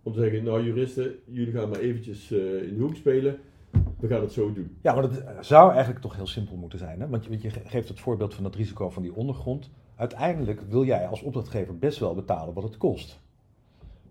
[0.06, 3.38] Om te zeggen, nou juristen, jullie gaan maar eventjes eh, in de hoek spelen.
[4.00, 4.76] We gaan het zo doen.
[4.82, 7.00] Ja, maar dat zou eigenlijk toch heel simpel moeten zijn.
[7.00, 7.08] Hè?
[7.08, 9.70] Want, je, want je ge- geeft het voorbeeld van het risico van die ondergrond.
[9.96, 13.20] Uiteindelijk wil jij als opdrachtgever best wel betalen wat het kost.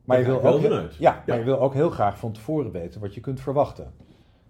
[0.05, 0.61] Maar, je wil, ook,
[0.99, 3.93] ja, maar je wil ook heel graag van tevoren weten wat je kunt verwachten.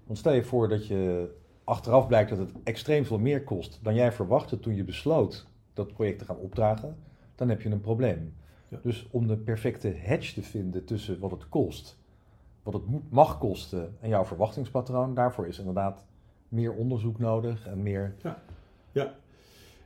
[0.05, 1.29] Want stel je voor dat je
[1.63, 5.93] achteraf blijkt dat het extreem veel meer kost dan jij verwachtte toen je besloot dat
[5.93, 6.95] project te gaan opdragen,
[7.36, 8.34] dan heb je een probleem.
[8.76, 8.90] Ja.
[8.90, 11.98] Dus om de perfecte hedge te vinden tussen wat het kost,
[12.64, 16.06] wat het moet, mag kosten en jouw verwachtingspatroon, daarvoor is inderdaad
[16.50, 18.16] meer onderzoek nodig en meer.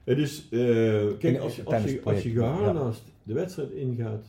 [0.04, 0.60] Het is, eh,
[1.17, 2.56] kijk, als als je, als je ja.
[2.56, 4.25] geharnaast de wedstrijd ingaat,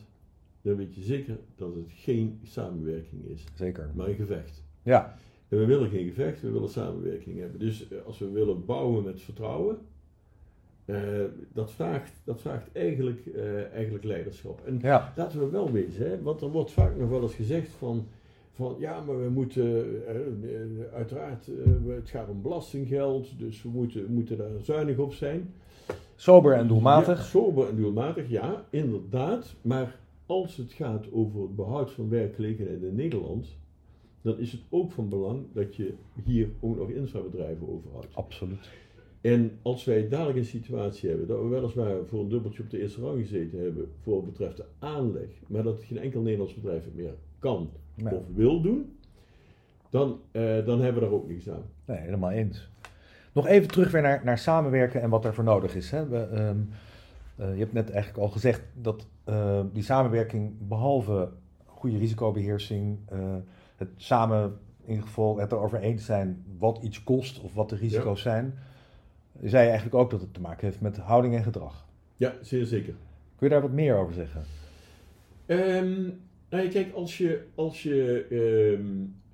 [0.62, 3.90] dan weet je zeker dat het geen samenwerking is, Zeker.
[3.94, 4.64] maar een gevecht.
[4.82, 5.18] Ja,
[5.48, 7.60] En we willen geen gevecht, we willen samenwerking hebben.
[7.60, 9.78] Dus eh, als we willen bouwen met vertrouwen,
[10.94, 14.60] eh, dat, vraagt, dat vraagt eigenlijk, eh, eigenlijk leiderschap.
[14.66, 17.68] En ja, laten we wel wezen, hè, want er wordt vaak nog wel eens gezegd
[17.68, 18.06] van,
[18.52, 21.46] van ja, maar we moeten, eh, uiteraard,
[21.86, 25.54] het gaat om belastinggeld, dus we moeten, we moeten daar zuinig op zijn.
[26.16, 27.18] sober en doelmatig.
[27.18, 29.54] Ja, sober en doelmatig, ja, inderdaad.
[29.62, 33.46] Maar als het gaat over het behoud van werkgelegenheid in Nederland,
[34.22, 38.14] dan is het ook van belang dat je hier ook nog infrabedrijven overhoudt.
[38.14, 38.68] Absoluut.
[39.20, 42.80] En als wij dadelijk een situatie hebben dat we weliswaar voor een dubbeltje op de
[42.80, 46.84] eerste rang gezeten hebben voor wat betreft de aanleg, maar dat geen enkel Nederlands bedrijf
[46.84, 48.14] het meer kan Nee.
[48.14, 48.96] of wil doen,
[49.90, 51.62] dan, eh, dan hebben we daar ook niks aan.
[51.84, 52.68] Nee, helemaal eens.
[53.32, 55.90] Nog even terug weer naar, naar samenwerken en wat er voor nodig is.
[55.90, 56.08] Hè.
[56.08, 56.56] We, ehm,
[57.36, 61.28] eh, je hebt net eigenlijk al gezegd dat eh, die samenwerking, behalve
[61.64, 63.18] goede risicobeheersing, eh,
[63.76, 67.76] het samen in ieder geval het erover eens zijn wat iets kost of wat de
[67.76, 68.54] risico's zijn,
[69.42, 71.86] Je zei eigenlijk ook dat het te maken heeft met houding en gedrag.
[72.16, 72.94] Ja, zeer zeker.
[73.36, 74.42] Kun je daar wat meer over zeggen?
[75.46, 76.02] Ehm,
[76.50, 78.86] nou, ja, kijk, als je, als je ehm,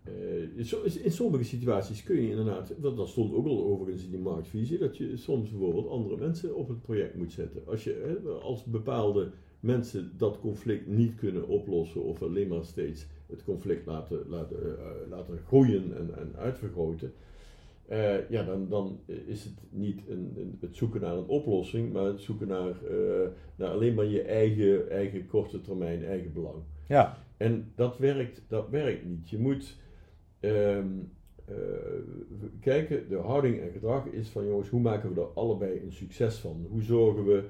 [0.03, 4.05] eh, in so- in sommige situaties kun je inderdaad, dat, dat stond ook al overigens
[4.05, 7.63] in die marktvisie, dat je soms bijvoorbeeld andere mensen op het project moet zetten.
[7.67, 13.45] Als, je, als bepaalde mensen dat conflict niet kunnen oplossen of alleen maar steeds het
[13.45, 17.13] conflict laten, laten, eh, laten groeien en, en uitvergroten,
[17.89, 22.05] eh, ja, dan, dan is het niet een, een- het zoeken naar een oplossing, maar
[22.05, 26.57] het zoeken naar, eh, naar alleen maar je eigen, eigen korte termijn, eigen belang.
[26.89, 29.31] Ja, En dat werkt, dat werkt niet.
[29.31, 29.77] Je moet
[30.41, 30.87] ehm,
[31.45, 31.55] eh,
[32.61, 36.37] kijken, de houding en gedrag is van jongens, hoe maken we er allebei een succes
[36.39, 36.67] van?
[36.71, 37.45] Hoe zorgen we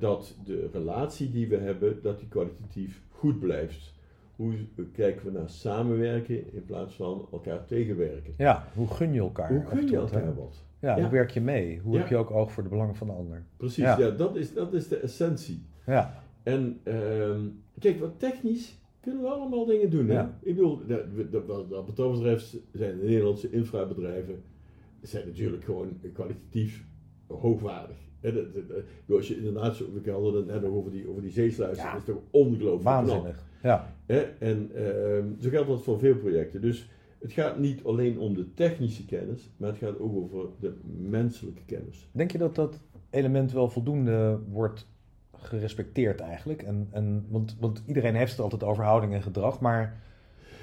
[0.00, 3.94] dat de relatie die we hebben, dat die kwalitatief goed blijft?
[4.42, 8.34] Hoe kijken we naar samenwerken in plaats van elkaar tegenwerken?
[8.36, 8.66] ja.
[8.74, 9.48] hoe gun je elkaar?
[9.48, 10.00] Hoe en je hè?
[10.00, 10.64] elkaar wat?
[10.80, 11.02] Ja, Ja.
[11.02, 11.78] hoe werk je mee?
[11.78, 11.98] Hoe Ja.
[12.00, 13.44] heb je ook oog voor de belangen van de ander?
[13.56, 14.10] Precies, Ja.
[14.10, 15.62] dat, is, dat is de essentie.
[15.86, 17.40] Ja, En ehm,
[17.78, 20.08] kijk, wat technisch kunnen we allemaal dingen doen.
[20.08, 20.14] Hè?
[20.14, 20.38] Ja.
[20.42, 20.80] Ik bedoel,
[21.46, 24.42] wat dat betreft zijn de Nederlandse infrabedrijven
[25.00, 26.84] zijn natuurlijk gewoon kwalitatief
[27.26, 27.96] hoogwaardig.
[28.20, 31.22] Dat- dat- dat- als je inderdaad, zo, we hadden het net nog over die, over
[31.22, 31.90] die zeesluizen, Ja.
[31.92, 33.44] dat is toch ongelooflijk waanzinnig.
[33.62, 34.20] Ja, Hè?
[34.38, 36.60] En ehm, zo geldt dat voor veel projecten.
[36.60, 36.88] Dus
[37.20, 41.64] het gaat niet alleen om de technische kennis, maar het gaat ook over de menselijke
[41.66, 42.08] kennis.
[42.12, 44.86] denk je dat dat element wel voldoende wordt
[45.36, 46.62] gerespecteerd eigenlijk?
[46.62, 50.00] En, en, want, want iedereen heeft het altijd over houding en gedrag, maar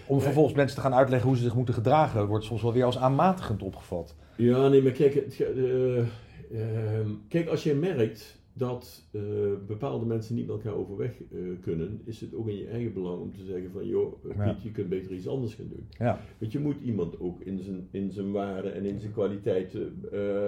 [0.08, 2.86] om vervolgens mensen te gaan uitleggen hoe ze zich moeten gedragen, wordt soms wel weer
[2.86, 4.16] als aanmatigend opgevat.
[4.36, 9.22] Ja, nee, maar kijk, het, eh, ehm, kijk als je merkt dat eh,
[9.68, 13.22] bepaalde mensen niet met elkaar overweg eh, kunnen, is het ook in je eigen belang
[13.22, 14.52] om te zeggen van, joh, eh, Ja.
[14.54, 15.88] Piet, je kunt beter iets anders gaan doen.
[15.98, 20.02] Ja, Want je moet iemand ook in zijn, in zijn waarde en in zijn kwaliteiten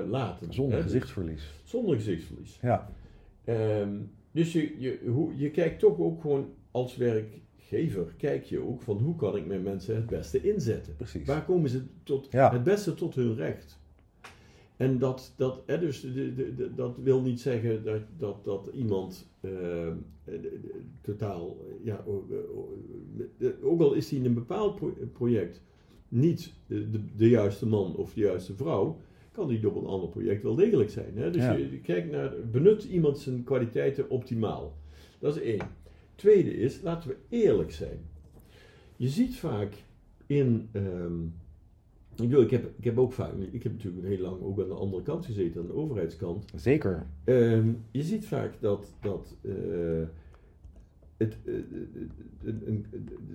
[0.10, 0.54] laten.
[0.54, 0.84] zonder hè.
[0.84, 1.54] gezichtsverlies.
[1.64, 2.60] Zonder gezichtsverlies.
[2.62, 2.90] Ja,
[3.44, 3.98] Ehm,
[4.32, 8.98] dus je, je, hoe, je kijkt toch ook gewoon als werkgever, kijk je ook van
[8.98, 10.96] hoe kan ik mijn mensen het beste inzetten.
[10.96, 11.28] precies.
[11.28, 12.52] Waar komen ze tot, Ja.
[12.52, 13.80] het beste tot hun recht?
[14.82, 18.70] En dat, dat, hè, dus de, de, de- dat wil niet zeggen dat, dat, dat
[18.74, 19.94] iemand eh, eh,
[21.02, 22.04] totaal, ja,
[23.64, 25.62] ook al is hij in een bepaald pro- project
[26.08, 28.98] niet de, juiste man of de juiste vrouw,
[29.32, 31.12] kan die op een ander project wel degelijk zijn.
[31.18, 31.30] Hè?
[31.32, 31.52] Dus Ja.
[31.54, 34.74] je, je kijkt naar, benut iemand zijn kwaliteiten optimaal.
[35.20, 35.68] Dat is één.
[36.16, 38.00] Tweede is, laten we eerlijk zijn.
[38.96, 39.74] Je ziet vaak
[40.26, 40.70] in.
[40.72, 41.14] ehm,
[42.16, 43.34] ik, bedoel, ik, heb, ik heb ook vaak.
[43.52, 46.46] Ik heb natuurlijk heel lang ook aan de andere kant gezeten, aan de overheidskant.
[46.56, 47.06] Zeker.
[47.24, 49.52] Ehm, je ziet vaak dat, dat, eh,
[51.18, 51.54] het, eh,
[52.44, 52.86] een, een,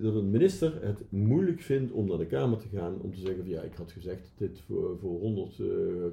[0.01, 3.37] dat een minister het moeilijk vindt om naar de Kamer te gaan om te zeggen
[3.43, 5.65] van ja, ik had gezegd dat dit voor, voor 100 eh,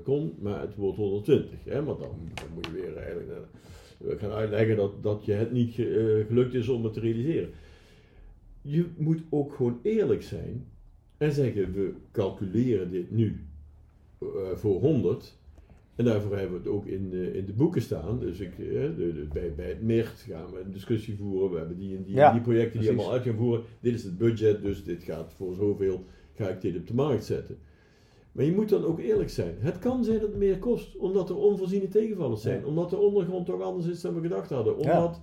[0.03, 1.65] kon, maar het wordt 120.
[1.65, 1.85] Hè?
[1.85, 5.73] Want dan, dan moet je weer eigenlijk eh, gaan uitleggen dat, dat je het niet
[5.73, 7.51] ge- eh, gelukt is om het te realiseren.
[8.63, 10.67] Je moet ook gewoon eerlijk zijn
[11.25, 13.45] en zeggen we calculeren dit nu
[14.21, 15.39] eh, voor 100
[15.95, 18.19] en daarvoor hebben we het ook in, de- in de boeken staan.
[18.21, 21.51] Dus ik, eh, de, de- bij, bij het MIRT gaan we een discussie voeren.
[21.51, 23.65] We hebben die en die, Ja, die projecten die allemaal uit gaan voeren.
[23.81, 26.05] Dit is het budget, dus dit gaat voor zoveel.
[26.35, 27.59] Ga ik dit op de markt zetten.
[28.33, 29.55] Maar je moet dan ook eerlijk zijn.
[29.59, 32.61] Het kan zijn dat het meer kost, omdat er onvoorziene tegenvallers zijn.
[32.61, 32.67] Ja.
[32.67, 34.77] Omdat de ondergrond toch anders is dan we gedacht hadden.
[34.77, 35.21] Omdat,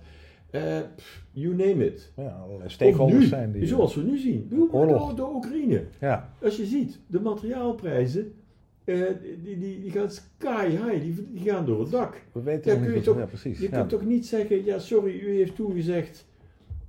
[0.96, 2.12] pff, you name it.
[2.16, 3.66] Ja, allerlei stakeholders nu, zijn die.
[3.66, 4.46] zoals we nu zien.
[4.50, 5.14] Doe maar Oorlog.
[5.14, 5.84] door de Oekraïne.
[6.00, 8.32] Ja, Als je ziet, de materiaalprijzen,
[8.84, 9.00] eh,
[9.44, 12.22] die, die, die gaan sky high, die, die gaan door het dak.
[12.32, 13.58] we weten Ja, kun je toch- ja, precies.
[13.58, 13.76] Je ja.
[13.76, 16.26] kunt toch niet zeggen, ja sorry, u heeft toegezegd,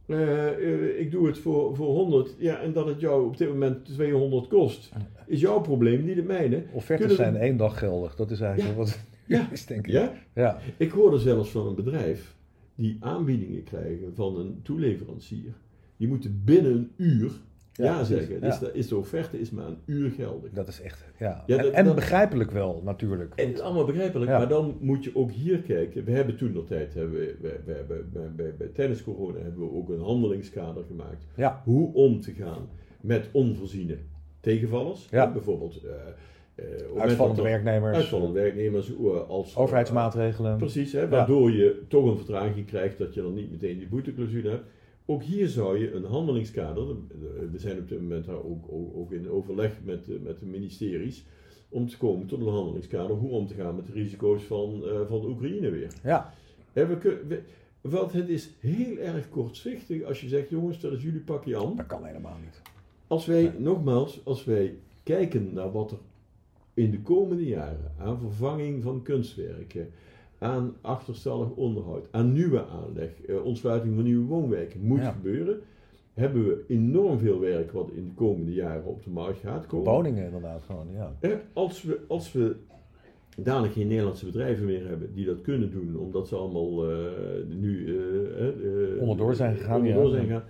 [0.06, 3.47] eh, eh, ik doe het voor, voor 100, ja, en dat het jou op dit
[3.47, 4.91] moment 200 kost,
[5.28, 6.63] is jouw probleem, niet het mijne.
[6.71, 8.15] Offertes kunnen zijn één dag geldig.
[8.15, 9.47] Dat is eigenlijk wat Ja.
[9.52, 9.93] is, denk ik.
[9.93, 10.13] Ja?
[10.36, 12.36] Ja, Ik hoorde zelfs van een bedrijf
[12.75, 15.53] die aanbiedingen krijgen van een toeleverancier.
[15.97, 17.31] Die moeten binnen een uur
[17.73, 18.41] ja, zeggen.
[18.41, 20.51] Dus de, is de offerte is maar een uur geldig.
[20.51, 21.03] dat is echt.
[21.19, 21.43] Ja.
[21.47, 23.33] Ja, en dat- en dat- begrijpelijk wel, natuurlijk.
[23.36, 26.03] En het is allemaal begrijpelijk, maar dan moet je ook hier kijken.
[26.05, 28.03] We hebben toen nog tijd, hebben we, we,
[28.36, 31.25] bij, tijdens corona hebben we ook een handelingskader gemaakt.
[31.36, 32.69] Ja, Hoe om te gaan
[33.01, 33.97] met onvoorziene
[34.39, 35.07] tegenvallers.
[35.09, 35.91] Bijvoorbeeld eh,
[36.55, 40.57] eh, moment uitvallende er- werknemers, uitvallende werknemers eh, als overheidsmaatregelen.
[40.57, 44.49] Precies, hè, waardoor je toch een vertraging krijgt dat je dan niet meteen die boeteclausule
[44.49, 44.63] hebt.
[45.05, 48.65] Ook hier zou je een handelingskader, de- de- we zijn op dit moment daar ook,
[48.69, 51.25] ook, ook in overleg met, de- met de ministeries,
[51.69, 54.99] om te komen tot een handelingskader hoe om te gaan met de risico's van, eh,
[55.07, 55.93] van de Oekraïne weer.
[56.03, 56.33] Ja,
[56.73, 57.41] we kun- we-
[57.81, 61.75] want het is heel erg kortzichtig als je zegt, jongens, dat is jullie pakje aan.
[61.75, 62.61] dat kan helemaal niet.
[63.07, 63.51] Als wij, Nee.
[63.59, 65.97] nogmaals, als wij kijken naar wat er
[66.73, 69.89] in de komende jaren aan vervanging van kunstwerken,
[70.38, 75.12] aan achterstallig onderhoud, aan nieuwe aanleg, uh, ontsluiting van nieuwe woonwijken moet Ja.
[75.12, 75.59] gebeuren,
[76.13, 79.91] hebben we enorm veel werk wat in de komende jaren op de markt gaat komen.
[79.91, 81.15] Woningen inderdaad gewoon, ja.
[81.19, 82.55] Eh, Als we, als we
[83.38, 86.97] dadelijk geen Nederlandse bedrijven meer hebben die dat kunnen doen, omdat ze allemaal eh,
[87.49, 90.12] nu eh, Onderdoor zijn gegaan, onderdoor ja.
[90.12, 90.43] zijn gegaan,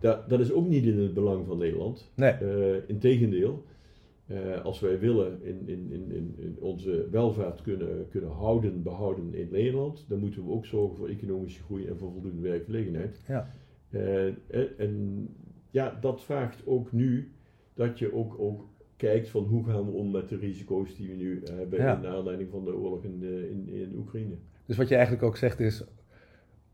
[0.00, 2.10] dat, dat is ook niet in het belang van Nederland.
[2.14, 2.34] Nee,
[2.86, 3.62] integendeel,
[4.26, 9.34] eh, als wij willen in, in, in, in, in onze welvaart kunnen, kunnen houden, behouden
[9.34, 13.20] in Nederland, dan moeten we ook zorgen voor economische groei en voor voldoende werkgelegenheid.
[13.28, 13.54] ja.
[13.90, 15.26] Eh, en, en
[15.70, 17.32] ja, dat vraagt ook nu
[17.74, 21.14] dat je ook, ook kijkt van hoe gaan we om met de risico's die we
[21.14, 21.98] nu hebben Ja.
[21.98, 24.34] in aanleiding van de oorlog in, de, in, in Oekraïne.
[24.66, 25.84] Dus wat je eigenlijk ook zegt is,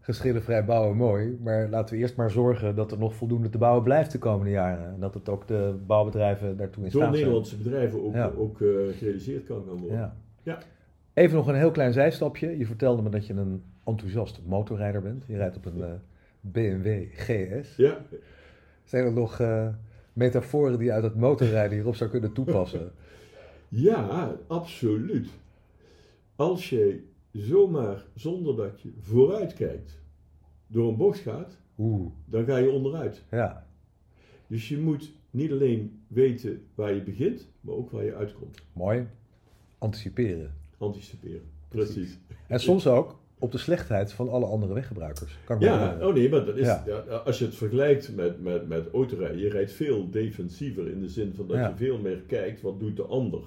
[0.04, 3.82] geschillenvrij bouwen mooi, maar laten we eerst maar zorgen dat er nog voldoende te bouwen
[3.82, 4.86] blijft de komende jaren.
[4.94, 7.12] En dat het ook de bouwbedrijven daartoe in Door staat zijn.
[7.12, 8.32] Nederlandse bedrijven ook, Ja.
[8.36, 9.98] ook eh, gerealiseerd kan gaan worden.
[9.98, 10.16] Ja.
[10.42, 10.58] Ja.
[11.14, 12.58] Even nog een heel klein zijstapje.
[12.58, 15.24] Je vertelde me dat je een enthousiast motorrijder bent.
[15.26, 15.90] Je rijdt op een eh,
[16.40, 17.76] BMW GS.
[17.76, 17.96] Ja,
[18.84, 19.68] Zijn er nog eh,
[20.12, 22.90] metaforen die je uit het motorrijden hierop zou kunnen toepassen?
[23.68, 25.28] ja, absoluut.
[26.36, 30.00] Als je zomaar zonder dat je vooruit kijkt
[30.66, 33.22] door een bocht gaat, Oeh, dan ga je onderuit.
[33.30, 33.66] ja.
[34.46, 38.58] Dus je moet niet alleen weten waar je begint, maar ook waar je uitkomt.
[38.72, 39.06] Mooi.
[39.78, 40.54] Anticiperen.
[40.78, 41.42] Anticiperen.
[41.68, 42.18] Precies.
[42.48, 45.38] En soms ook op de slechtheid van alle andere weggebruikers.
[45.44, 46.82] Kan ik Ja, oh nee, maar dat is, Ja.
[46.86, 51.08] ja, als je het vergelijkt met, met, met autorijden, je rijdt veel defensiever in de
[51.08, 51.68] zin van dat Ja.
[51.68, 53.40] je veel meer kijkt wat doet de ander.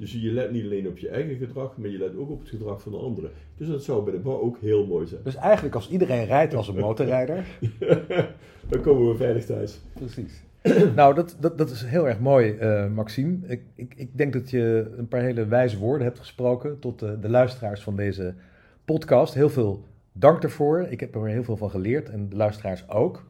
[0.00, 2.48] Dus je let niet alleen op je eigen gedrag, maar je let ook op het
[2.48, 3.30] gedrag van de anderen.
[3.56, 5.20] Dus dat zou bij de bouw ook heel mooi zijn.
[5.24, 7.44] Dus eigenlijk als iedereen rijdt als een motorrijder.
[8.70, 9.80] Dan komen we veilig thuis.
[9.94, 10.42] Precies.
[10.96, 13.38] nou, dat, dat, dat is heel erg mooi, eh, Maxime.
[13.46, 17.18] Ik, ik, ik denk dat je een paar hele wijze woorden hebt gesproken tot de,
[17.18, 18.34] de luisteraars van deze
[18.84, 19.34] podcast.
[19.34, 20.86] Heel veel dank daarvoor.
[20.88, 23.24] Ik heb er heel veel van geleerd en de luisteraars ook.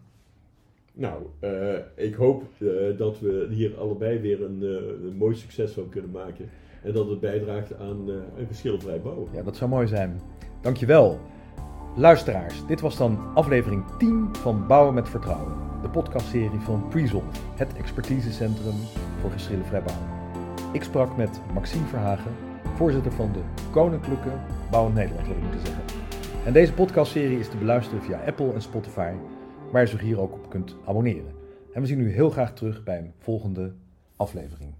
[0.92, 5.72] Nou, eh, ik hoop eh, dat we hier allebei weer een, eh, een mooi succes
[5.72, 6.48] van kunnen maken.
[6.82, 9.28] En dat het bijdraagt aan eh, een geschilvrij bouwen.
[9.32, 10.20] Ja, dat zou mooi zijn.
[10.60, 11.18] Dankjewel.
[11.96, 15.52] Luisteraars, dit was dan aflevering 10 van Bouwen met Vertrouwen.
[15.82, 18.74] De podcastserie van Presolve, het expertisecentrum
[19.20, 20.06] voor geschillenvrij bouwen.
[20.72, 22.32] Ik sprak met Maxime Verhagen,
[22.74, 23.40] voorzitter van de
[23.70, 24.30] Koninklijke
[24.70, 25.84] Bouw Nederland, wil ik moeten zeggen.
[26.44, 29.12] En deze podcastserie is te beluisteren via Apple en Spotify,
[29.72, 31.34] waar je zich hier ook op kunt abonneren.
[31.72, 33.74] En we zien u heel graag terug bij een volgende
[34.16, 34.79] aflevering.